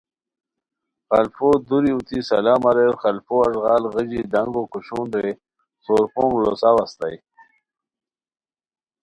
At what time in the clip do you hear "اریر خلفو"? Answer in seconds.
2.69-3.35